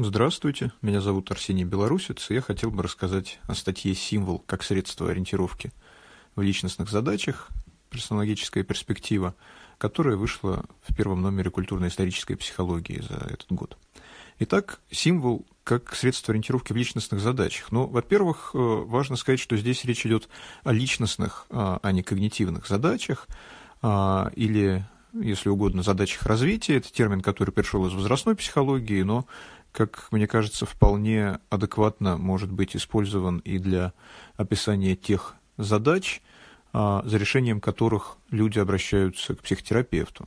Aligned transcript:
Здравствуйте, 0.00 0.70
меня 0.80 1.00
зовут 1.00 1.28
Арсений 1.32 1.64
Белорусец, 1.64 2.30
и 2.30 2.34
я 2.34 2.40
хотел 2.40 2.70
бы 2.70 2.84
рассказать 2.84 3.40
о 3.48 3.54
статье 3.56 3.96
«Символ 3.96 4.38
как 4.38 4.62
средство 4.62 5.10
ориентировки 5.10 5.72
в 6.36 6.40
личностных 6.40 6.88
задачах. 6.88 7.48
Персонологическая 7.90 8.62
перспектива», 8.62 9.34
которая 9.76 10.14
вышла 10.14 10.64
в 10.82 10.94
первом 10.94 11.22
номере 11.22 11.50
культурно-исторической 11.50 12.36
психологии 12.36 13.00
за 13.00 13.16
этот 13.16 13.46
год. 13.50 13.76
Итак, 14.38 14.78
символ 14.88 15.44
как 15.64 15.92
средство 15.96 16.30
ориентировки 16.30 16.72
в 16.72 16.76
личностных 16.76 17.20
задачах. 17.20 17.72
Ну, 17.72 17.88
во-первых, 17.88 18.52
э, 18.54 18.56
важно 18.56 19.16
сказать, 19.16 19.40
что 19.40 19.56
здесь 19.56 19.84
речь 19.84 20.06
идет 20.06 20.28
о 20.62 20.72
личностных, 20.72 21.46
а, 21.50 21.80
а 21.82 21.90
не 21.90 22.04
когнитивных 22.04 22.68
задачах, 22.68 23.26
а, 23.82 24.30
или, 24.36 24.86
если 25.12 25.48
угодно, 25.48 25.82
задачах 25.82 26.26
развития. 26.26 26.76
Это 26.76 26.92
термин, 26.92 27.20
который 27.20 27.50
пришел 27.50 27.86
из 27.86 27.92
возрастной 27.92 28.36
психологии, 28.36 29.02
но 29.02 29.26
как 29.72 30.08
мне 30.10 30.26
кажется, 30.26 30.66
вполне 30.66 31.38
адекватно 31.50 32.16
может 32.16 32.50
быть 32.50 32.74
использован 32.74 33.38
и 33.38 33.58
для 33.58 33.92
описания 34.36 34.96
тех 34.96 35.34
задач, 35.56 36.22
а, 36.72 37.02
за 37.04 37.18
решением 37.18 37.60
которых 37.60 38.16
люди 38.30 38.58
обращаются 38.58 39.34
к 39.34 39.42
психотерапевту. 39.42 40.26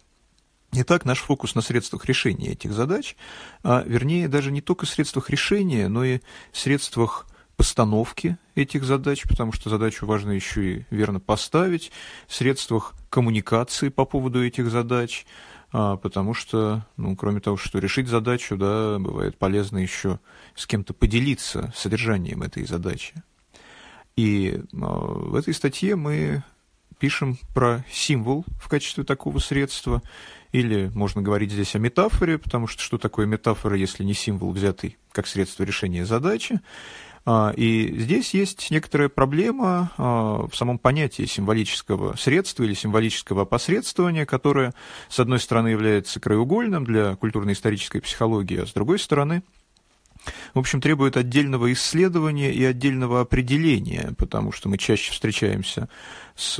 Итак, 0.73 1.03
наш 1.03 1.19
фокус 1.19 1.53
на 1.53 1.61
средствах 1.61 2.05
решения 2.05 2.53
этих 2.53 2.71
задач, 2.71 3.17
а 3.61 3.83
вернее 3.85 4.29
даже 4.29 4.51
не 4.51 4.61
только 4.61 4.85
средствах 4.85 5.29
решения, 5.29 5.89
но 5.89 6.05
и 6.05 6.19
средствах 6.53 7.27
постановки 7.61 8.39
этих 8.55 8.83
задач, 8.83 9.21
потому 9.29 9.51
что 9.51 9.69
задачу 9.69 10.07
важно 10.07 10.31
еще 10.31 10.77
и 10.77 10.85
верно 10.89 11.19
поставить, 11.19 11.91
средствах 12.27 12.95
коммуникации 13.11 13.89
по 13.89 14.03
поводу 14.03 14.43
этих 14.43 14.71
задач, 14.71 15.27
а, 15.71 15.95
потому 15.97 16.33
что, 16.33 16.87
ну, 16.97 17.15
кроме 17.15 17.39
того, 17.39 17.57
что 17.57 17.77
решить 17.77 18.07
задачу, 18.07 18.57
да, 18.57 18.97
бывает 18.97 19.37
полезно 19.37 19.77
еще 19.77 20.19
с 20.55 20.65
кем-то 20.65 20.95
поделиться 20.95 21.71
содержанием 21.75 22.41
этой 22.41 22.65
задачи. 22.65 23.13
И 24.15 24.63
а, 24.73 24.77
в 24.77 25.35
этой 25.35 25.53
статье 25.53 25.95
мы 25.95 26.43
пишем 26.97 27.37
про 27.53 27.85
символ 27.91 28.43
в 28.59 28.69
качестве 28.69 29.03
такого 29.03 29.37
средства, 29.37 30.01
или 30.51 30.91
можно 30.95 31.21
говорить 31.21 31.51
здесь 31.51 31.75
о 31.75 31.79
метафоре, 31.79 32.39
потому 32.39 32.65
что 32.65 32.81
что 32.81 32.97
такое 32.97 33.27
метафора, 33.27 33.77
если 33.77 34.03
не 34.03 34.15
символ, 34.15 34.51
взятый 34.51 34.97
как 35.11 35.27
средство 35.27 35.63
решения 35.63 36.07
задачи. 36.07 36.59
А, 37.23 37.53
и 37.55 37.93
здесь 37.99 38.33
есть 38.33 38.71
некоторая 38.71 39.09
проблема 39.09 39.91
а, 39.97 40.47
в 40.47 40.55
самом 40.55 40.79
понятии 40.79 41.23
символического 41.23 42.15
средства 42.17 42.63
или 42.63 42.73
символического 42.73 43.43
опосредствования, 43.43 44.25
которое, 44.25 44.73
с 45.07 45.19
одной 45.19 45.39
стороны, 45.39 45.69
является 45.69 46.19
краеугольным 46.19 46.83
для 46.83 47.15
культурно-исторической 47.15 47.99
психологии, 47.99 48.61
а 48.61 48.65
с 48.65 48.73
другой 48.73 48.97
стороны, 48.97 49.43
в 50.53 50.59
общем, 50.59 50.81
требует 50.81 51.17
отдельного 51.17 51.71
исследования 51.73 52.53
и 52.53 52.63
отдельного 52.63 53.21
определения, 53.21 54.13
потому 54.17 54.51
что 54.51 54.69
мы 54.69 54.77
чаще 54.77 55.11
встречаемся 55.11 55.89
с 56.35 56.59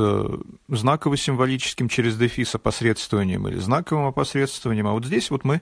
знаково-символическим 0.68 1.90
через 1.90 2.18
дефис 2.18 2.56
опосредствованием 2.56 3.48
или 3.48 3.58
знаковым 3.58 4.08
опосредствованием, 4.08 4.88
а 4.88 4.94
вот 4.94 5.06
здесь 5.06 5.30
вот 5.30 5.44
мы 5.44 5.62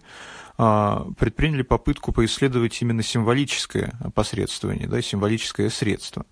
а, 0.57 1.07
предприняли 1.17 1.61
попытку 1.61 2.11
поисследовать 2.11 2.81
именно 2.81 3.03
символическое 3.03 3.93
опосредствование, 4.01 4.87
да, 4.87 5.01
символическое 5.01 5.69
средство. 5.69 6.25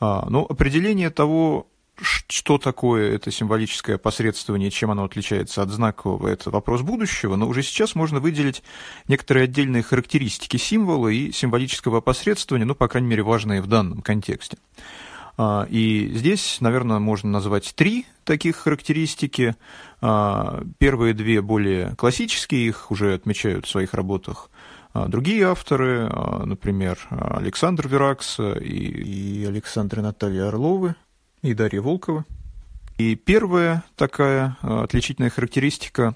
А, 0.00 0.26
но 0.28 0.44
определение 0.44 1.10
того, 1.10 1.68
что 2.02 2.58
такое 2.58 3.14
это 3.14 3.30
символическое 3.30 3.96
опосредствование, 3.96 4.70
чем 4.70 4.90
оно 4.90 5.04
отличается 5.04 5.62
от 5.62 5.70
знакового, 5.70 6.28
это 6.28 6.50
вопрос 6.50 6.82
будущего, 6.82 7.36
но 7.36 7.48
уже 7.48 7.62
сейчас 7.62 7.94
можно 7.94 8.20
выделить 8.20 8.62
некоторые 9.08 9.44
отдельные 9.44 9.82
характеристики 9.82 10.56
символа 10.56 11.08
и 11.08 11.32
символического 11.32 11.98
опосредствования, 11.98 12.66
ну, 12.66 12.74
по 12.74 12.88
крайней 12.88 13.08
мере, 13.08 13.22
важные 13.22 13.62
в 13.62 13.66
данном 13.66 14.02
контексте. 14.02 14.58
А, 15.36 15.66
и 15.68 16.10
здесь, 16.14 16.58
наверное, 16.60 16.98
можно 16.98 17.30
назвать 17.30 17.72
три 17.74 18.06
таких 18.24 18.56
характеристики. 18.56 19.56
А, 20.00 20.62
первые 20.78 21.14
две 21.14 21.40
более 21.40 21.94
классические, 21.96 22.66
их 22.66 22.90
уже 22.90 23.14
отмечают 23.14 23.66
в 23.66 23.70
своих 23.70 23.94
работах 23.94 24.50
а, 24.92 25.08
другие 25.08 25.46
авторы, 25.46 26.08
например, 26.44 26.98
Александр 27.10 27.88
Веракс 27.88 28.38
и, 28.38 29.40
и 29.40 29.44
Александр 29.46 30.00
и 30.00 30.02
Наталья 30.02 30.48
Орловы, 30.48 30.96
и 31.42 31.54
Дарья 31.54 31.80
Волкова. 31.80 32.24
И 32.98 33.16
первая 33.16 33.84
такая 33.96 34.56
отличительная 34.62 35.30
характеристика 35.30 36.14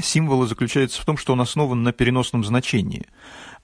символа 0.00 0.46
заключается 0.46 1.00
в 1.00 1.04
том, 1.04 1.16
что 1.16 1.32
он 1.32 1.40
основан 1.40 1.82
на 1.82 1.92
переносном 1.92 2.44
значении 2.44 3.06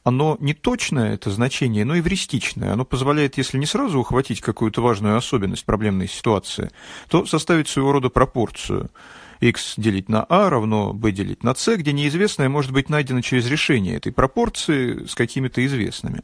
оно 0.03 0.37
не 0.41 0.55
точное, 0.55 1.15
это 1.15 1.31
значение, 1.31 1.85
но 1.85 1.99
эвристичное. 1.99 2.73
Оно 2.73 2.85
позволяет, 2.85 3.37
если 3.37 3.59
не 3.59 3.67
сразу 3.67 4.01
ухватить 4.01 4.41
какую-то 4.41 4.81
важную 4.81 5.17
особенность 5.17 5.67
проблемной 5.67 6.09
ситуации, 6.09 6.71
то 7.09 7.27
составить 7.27 7.69
своего 7.69 7.93
рода 7.93 8.09
пропорцию– 8.09 8.91
x 9.41 9.75
делить 9.77 10.09
на 10.09 10.25
a 10.29 10.51
равно 10.51 10.93
b 10.93 11.13
делить 11.13 11.43
на 11.43 11.55
c, 11.55 11.77
где 11.77 11.93
неизвестное 11.93 12.49
может 12.49 12.73
быть 12.73 12.89
найдено 12.89 13.21
через 13.21 13.49
решение 13.49 13.97
этой 13.97 14.13
пропорции 14.13 15.05
с 15.07 15.15
какими-то 15.15 15.65
известными. 15.67 16.23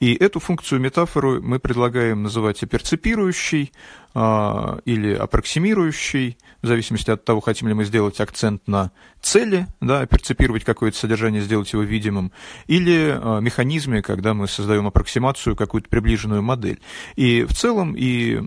И 0.00 0.14
эту 0.14 0.40
функцию 0.40 0.80
метафору 0.80 1.42
мы 1.42 1.58
предлагаем 1.58 2.22
называть 2.22 2.62
оперципирующей 2.62 3.72
а, 4.14 4.78
или 4.84 5.12
аппроксимирующей, 5.12 6.38
в 6.62 6.66
зависимости 6.66 7.10
от 7.10 7.24
того, 7.24 7.40
хотим 7.40 7.68
ли 7.68 7.74
мы 7.74 7.84
сделать 7.84 8.20
акцент 8.20 8.66
на 8.68 8.92
цели, 9.20 9.66
да, 9.80 10.06
перцепировать 10.06 10.64
какое-то 10.64 10.96
содержание, 10.96 11.42
сделать 11.42 11.72
его 11.72 11.82
видимым, 11.82 12.32
или 12.66 13.18
а, 13.20 13.40
механизме, 13.40 14.02
когда 14.02 14.32
мы 14.32 14.46
создаем 14.48 14.86
аппроксимацию, 14.86 15.56
какую-то 15.56 15.88
приближенную 15.88 16.42
модель. 16.42 16.80
И 17.16 17.42
в 17.42 17.54
целом 17.54 17.94
и 17.96 18.40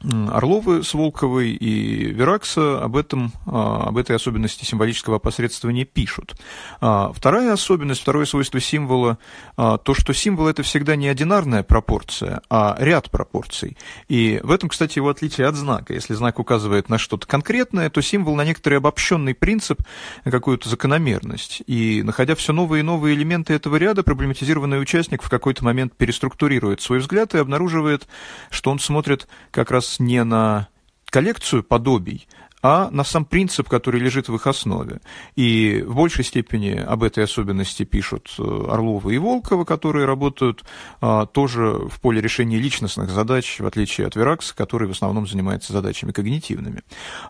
Орловы 0.00 0.84
с 0.84 0.94
Волковой 0.94 1.50
и 1.50 2.12
Веракса 2.12 2.82
об, 2.82 2.96
этом, 2.96 3.32
а, 3.46 3.88
об 3.88 3.96
этой 3.96 4.14
особенности 4.14 4.64
символического 4.64 5.16
опосредствования 5.16 5.84
пишут. 5.84 6.36
А, 6.80 7.12
вторая 7.12 7.52
особенность, 7.52 8.02
второе 8.02 8.24
свойство 8.24 8.60
символа, 8.60 9.18
а, 9.56 9.76
то, 9.76 9.94
что 9.94 10.12
символ– 10.14 10.46
это 10.48 10.62
всегда 10.62 10.94
не 10.94 11.08
одинарная 11.08 11.64
пропорция, 11.64 12.42
а 12.48 12.76
ряд 12.78 13.10
пропорций. 13.10 13.76
И 14.08 14.38
в 14.44 14.52
этом, 14.52 14.68
кстати, 14.68 14.98
его 14.98 15.08
отличие 15.08 15.48
от 15.48 15.56
знака. 15.56 15.92
Если 15.94 16.14
знак 16.14 16.38
указывает 16.38 16.88
на 16.88 16.98
что-то 16.98 17.26
конкретное, 17.26 17.90
то 17.90 18.00
символ 18.00 18.36
на 18.36 18.44
некоторый 18.44 18.74
обобщенный 18.74 19.34
принцип, 19.34 19.82
на 20.24 20.30
какую-то 20.30 20.68
закономерность. 20.68 21.62
И, 21.66 22.02
находя 22.04 22.36
все 22.36 22.52
новые 22.52 22.80
и 22.80 22.84
новые 22.84 23.16
элементы 23.16 23.52
этого 23.52 23.74
ряда, 23.74 24.04
проблематизированный 24.04 24.80
участник 24.80 25.24
в 25.24 25.28
какой-то 25.28 25.64
момент 25.64 25.96
переструктурирует 25.96 26.80
свой 26.80 27.00
взгляд 27.00 27.34
и 27.34 27.38
обнаруживает, 27.38 28.06
что 28.50 28.70
он 28.70 28.78
смотрит 28.78 29.26
как 29.50 29.72
раз 29.72 29.87
нас 29.88 29.98
не 30.00 30.22
на 30.24 30.68
коллекцию 31.10 31.62
подобий, 31.62 32.28
а 32.60 32.90
на 32.90 33.04
сам 33.04 33.24
принцип, 33.24 33.68
который 33.68 34.00
лежит 34.00 34.28
в 34.28 34.34
их 34.34 34.46
основе. 34.46 35.00
И 35.36 35.84
в 35.86 35.94
большей 35.94 36.24
степени 36.24 36.70
об 36.72 37.04
этой 37.04 37.22
особенности 37.24 37.84
пишут 37.84 38.34
э, 38.36 38.42
Орлова 38.42 39.10
и 39.10 39.18
Волкова, 39.18 39.64
которые 39.64 40.06
работают 40.06 40.64
а, 41.00 41.26
тоже 41.26 41.62
в 41.88 42.00
поле 42.00 42.20
решения 42.20 42.58
личностных 42.58 43.10
задач, 43.10 43.60
в 43.60 43.66
отличие 43.66 44.08
от 44.08 44.16
Веракса, 44.16 44.56
который 44.56 44.88
в 44.88 44.90
основном 44.90 45.28
занимается 45.28 45.72
задачами 45.72 46.10
когнитивными. 46.10 46.82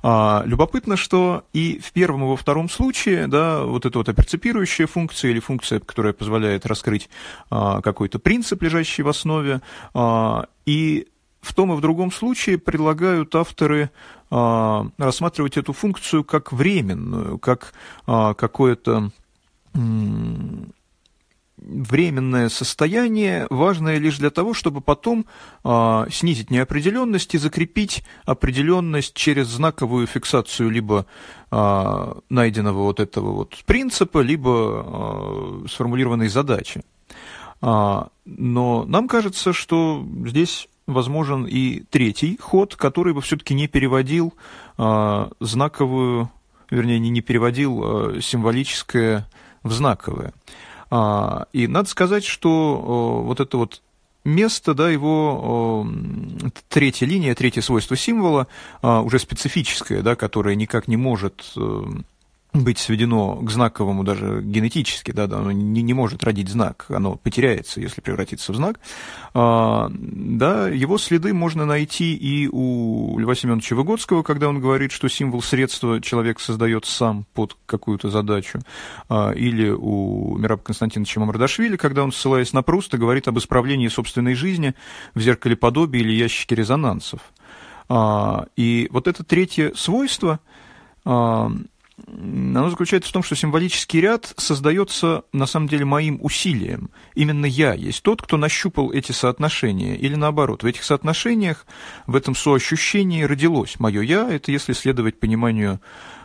А, 0.02 0.42
любопытно, 0.46 0.96
что 0.96 1.44
и 1.52 1.78
в 1.78 1.92
первом, 1.92 2.24
и 2.24 2.26
во 2.26 2.36
втором 2.36 2.70
случае, 2.70 3.26
да, 3.26 3.64
вот 3.64 3.84
эта 3.84 3.98
вот 3.98 4.08
оперципирующая 4.08 4.86
функция 4.86 5.30
или 5.30 5.40
функция, 5.40 5.78
которая 5.78 6.14
позволяет 6.14 6.64
раскрыть 6.64 7.10
а, 7.50 7.82
какой-то 7.82 8.18
принцип, 8.18 8.62
лежащий 8.62 9.02
в 9.02 9.08
основе, 9.08 9.60
а, 9.92 10.46
и 10.64 11.06
в 11.40 11.54
том 11.54 11.72
и 11.72 11.76
в 11.76 11.80
другом 11.80 12.10
случае 12.10 12.58
предлагают 12.58 13.34
авторы 13.34 13.90
а, 14.30 14.86
рассматривать 14.98 15.56
эту 15.56 15.72
функцию 15.72 16.24
как 16.24 16.52
временную, 16.52 17.38
как 17.38 17.72
а, 18.06 18.34
какое-то 18.34 19.10
временное 21.60 22.48
состояние, 22.48 23.46
важное 23.50 23.98
лишь 23.98 24.18
для 24.18 24.30
того, 24.30 24.54
чтобы 24.54 24.80
потом 24.80 25.26
а, 25.64 26.06
снизить 26.10 26.50
неопределенность 26.50 27.34
и 27.34 27.38
закрепить 27.38 28.04
определенность 28.24 29.14
через 29.14 29.48
знаковую 29.48 30.06
фиксацию 30.06 30.70
либо 30.70 31.06
а, 31.50 32.18
найденного 32.28 32.82
вот 32.82 33.00
этого 33.00 33.32
вот 33.32 33.56
принципа, 33.66 34.20
либо 34.20 34.50
а, 34.52 35.64
сформулированной 35.68 36.28
задачи. 36.28 36.82
А, 37.60 38.08
но 38.24 38.84
нам 38.84 39.08
кажется, 39.08 39.52
что 39.52 40.06
здесь 40.26 40.68
возможен 40.88 41.46
и 41.46 41.80
третий 41.90 42.38
ход, 42.40 42.74
который 42.74 43.12
бы 43.12 43.20
все-таки 43.20 43.54
не 43.54 43.68
переводил 43.68 44.34
э, 44.78 45.28
знаковую, 45.38 46.30
вернее, 46.70 46.98
не, 46.98 47.10
не 47.10 47.20
переводил 47.20 48.16
э, 48.16 48.20
символическое 48.20 49.28
в 49.62 49.72
знаковое. 49.72 50.32
А, 50.90 51.46
и 51.52 51.66
надо 51.66 51.88
сказать, 51.88 52.24
что 52.24 53.20
э, 53.22 53.26
вот 53.26 53.40
это 53.40 53.58
вот 53.58 53.82
место, 54.24 54.74
да, 54.74 54.88
его 54.90 55.86
э, 56.44 56.48
третья 56.68 57.06
линия, 57.06 57.34
третье 57.34 57.60
свойство 57.60 57.96
символа, 57.96 58.46
э, 58.82 58.98
уже 58.98 59.18
специфическое, 59.18 60.02
да, 60.02 60.16
которое 60.16 60.54
никак 60.56 60.88
не 60.88 60.96
может... 60.96 61.52
Э, 61.56 61.84
быть 62.54 62.78
сведено 62.78 63.36
к 63.36 63.50
знаковому 63.50 64.04
даже 64.04 64.40
генетически, 64.42 65.10
да, 65.10 65.26
да 65.26 65.38
оно 65.38 65.52
не, 65.52 65.82
не 65.82 65.92
может 65.92 66.24
родить 66.24 66.48
знак, 66.48 66.86
оно 66.88 67.16
потеряется, 67.16 67.80
если 67.80 68.00
превратится 68.00 68.52
в 68.52 68.56
знак, 68.56 68.80
а, 69.34 69.90
да, 69.92 70.68
его 70.68 70.96
следы 70.96 71.34
можно 71.34 71.66
найти 71.66 72.14
и 72.14 72.48
у 72.50 73.18
Льва 73.18 73.34
Семеновича 73.34 73.76
Выгодского, 73.76 74.22
когда 74.22 74.48
он 74.48 74.60
говорит, 74.60 74.92
что 74.92 75.08
символ 75.08 75.42
средства 75.42 76.00
человек 76.00 76.40
создает 76.40 76.86
сам 76.86 77.26
под 77.34 77.56
какую-то 77.66 78.08
задачу, 78.08 78.60
а, 79.08 79.32
или 79.32 79.68
у 79.68 80.36
Мираба 80.38 80.62
Константиновича 80.62 81.20
Мамардашвили, 81.20 81.76
когда 81.76 82.02
он, 82.02 82.12
ссылаясь 82.12 82.54
на 82.54 82.62
Пруста, 82.62 82.96
говорит 82.96 83.28
об 83.28 83.38
исправлении 83.38 83.88
собственной 83.88 84.34
жизни 84.34 84.74
в 85.14 85.20
зеркале 85.20 85.54
подобия 85.54 86.00
или 86.00 86.12
ящике 86.12 86.54
резонансов. 86.54 87.20
А, 87.90 88.46
и 88.56 88.88
вот 88.90 89.06
это 89.06 89.22
третье 89.22 89.72
свойство 89.74 90.40
а,– 91.04 91.52
оно 92.06 92.70
заключается 92.70 93.10
в 93.10 93.12
том, 93.12 93.22
что 93.22 93.34
символический 93.34 94.00
ряд 94.00 94.32
создается 94.36 95.24
на 95.32 95.46
самом 95.46 95.68
деле 95.68 95.84
моим 95.84 96.18
усилием. 96.22 96.90
Именно 97.14 97.46
я 97.46 97.74
есть 97.74 98.02
тот, 98.02 98.22
кто 98.22 98.36
нащупал 98.36 98.92
эти 98.92 99.12
соотношения. 99.12 99.96
Или 99.96 100.14
наоборот, 100.14 100.62
в 100.62 100.66
этих 100.66 100.84
соотношениях, 100.84 101.66
в 102.06 102.16
этом 102.16 102.34
соощущении 102.34 103.22
родилось 103.22 103.78
мое 103.80 104.02
я. 104.02 104.28
Это 104.28 104.52
если 104.52 104.72
следовать 104.72 105.20
пониманию 105.20 105.80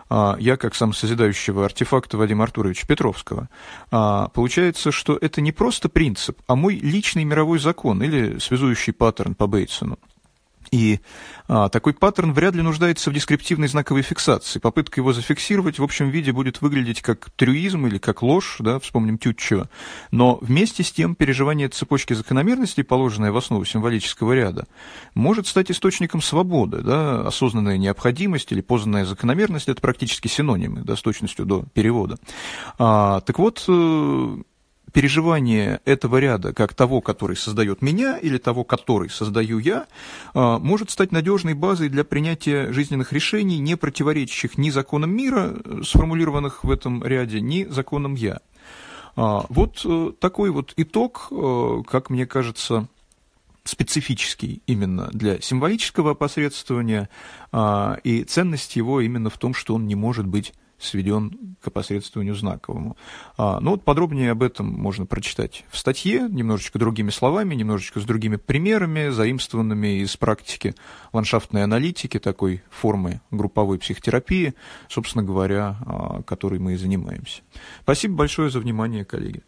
а, 0.09 0.35
я 0.39 0.57
как 0.57 0.75
самосозидающего 0.75 1.65
артефакта 1.65 2.17
Вадима 2.17 2.43
Артуровича 2.43 2.85
Петровского. 2.87 3.49
А, 3.91 4.27
получается, 4.29 4.91
что 4.91 5.17
это 5.19 5.41
не 5.41 5.51
просто 5.51 5.89
принцип, 5.89 6.39
а 6.47 6.55
мой 6.55 6.75
личный 6.75 7.23
мировой 7.23 7.59
закон 7.59 8.03
или 8.03 8.37
связующий 8.39 8.93
паттерн 8.93 9.35
по 9.35 9.47
Бейтсону. 9.47 9.97
И 10.73 11.01
а, 11.47 11.69
такой 11.69 11.93
паттерн 11.93 12.33
вряд 12.33 12.55
ли 12.55 12.63
нуждается 12.63 13.11
в 13.11 13.13
дескриптивной 13.13 13.67
знаковой 13.67 14.01
фиксации. 14.01 14.57
Попытка 14.57 15.01
его 15.01 15.13
зафиксировать 15.13 15.77
в 15.77 15.83
общем 15.83 16.09
виде 16.09 16.31
будет 16.31 16.63
выглядеть 16.63 17.03
как 17.03 17.29
трюизм 17.35 17.85
или 17.85 17.99
как 17.99 18.23
ложь, 18.23 18.55
да, 18.57 18.79
вспомним 18.79 19.19
Тютчева. 19.19 19.69
Но 20.09 20.39
вместе 20.41 20.81
с 20.81 20.91
тем 20.91 21.13
переживание 21.13 21.69
цепочки 21.69 22.13
закономерностей, 22.13 22.83
положенное 22.83 23.31
в 23.31 23.37
основу 23.37 23.65
символического 23.65 24.33
ряда, 24.33 24.65
может 25.13 25.45
стать 25.45 25.69
источником 25.69 26.23
свободы. 26.23 26.81
Да, 26.81 27.27
осознанная 27.27 27.77
необходимость 27.77 28.51
или 28.51 28.61
познанная 28.61 29.05
закономерность– 29.05 29.67
это 29.69 29.79
практически 29.79 30.27
синонимы, 30.27 30.81
да, 30.81 30.95
с 30.95 31.03
точностью 31.03 31.45
до 31.45 31.65
перевода. 31.75 32.17
А, 32.79 33.21
так 33.21 33.37
вот, 33.37 33.63
э, 33.67 34.37
переживание 34.91 35.80
этого 35.85 36.18
ряда, 36.18 36.53
как 36.53 36.74
того, 36.74 37.01
который 37.01 37.35
создает 37.35 37.81
меня, 37.81 38.18
или 38.18 38.38
того, 38.38 38.63
который 38.63 39.09
создаю 39.09 39.59
я, 39.59 39.88
а, 40.33 40.59
может 40.59 40.91
стать 40.91 41.12
надежной 41.12 41.53
базой 41.53 41.89
для 41.89 42.03
принятия 42.03 42.71
жизненных 42.71 43.13
решений, 43.13 43.59
не 43.59 43.75
противоречащих 43.75 44.57
ни 44.57 44.69
законам 44.69 45.12
мира, 45.12 45.56
сформулированных 45.83 46.63
в 46.63 46.71
этом 46.71 47.03
ряде, 47.03 47.41
ни 47.41 47.63
законам 47.65 48.15
я. 48.15 48.39
А, 49.15 49.45
вот 49.50 49.81
э, 49.85 50.12
такой 50.19 50.50
вот 50.50 50.74
итог, 50.75 51.27
э, 51.31 51.83
как 51.88 52.09
мне 52.09 52.25
кажется, 52.25 52.88
специфический 53.63 54.62
именно 54.68 55.09
для 55.13 55.39
символического 55.39 56.12
опосредствования, 56.12 57.09
а, 57.51 57.97
и 58.03 58.24
ценность 58.24 58.75
его 58.75 59.01
именно 59.01 59.30
в 59.30 59.38
том, 59.38 59.53
что 59.53 59.75
он 59.75 59.88
не 59.88 59.95
может 59.95 60.25
быть 60.25 60.53
сведен 60.77 61.55
к 61.61 61.67
опосредствованию 61.67 62.35
знаковому. 62.35 62.97
А, 63.37 63.59
ну 63.59 63.71
вот 63.71 63.83
подробнее 63.83 64.31
об 64.31 64.43
этом 64.43 64.67
можно 64.67 65.05
прочитать 65.05 65.65
в 65.69 65.77
статье, 65.77 66.27
немножечко 66.29 66.79
другими 66.79 67.09
словами, 67.09 67.55
немножечко 67.55 67.99
с 67.99 68.05
другими 68.05 68.35
примерами, 68.35 69.09
заимствованными 69.09 70.01
из 70.01 70.15
практики 70.17 70.75
ландшафтной 71.13 71.63
аналитики, 71.63 72.19
такой 72.19 72.63
формы 72.69 73.21
групповой 73.31 73.79
психотерапии, 73.79 74.53
собственно 74.89 75.23
говоря, 75.23 75.77
а, 75.85 76.21
которой 76.23 76.59
мы 76.59 76.73
и 76.73 76.77
занимаемся. 76.77 77.41
Спасибо 77.81 78.15
большое 78.15 78.49
за 78.49 78.59
внимание, 78.59 79.05
коллеги. 79.05 79.43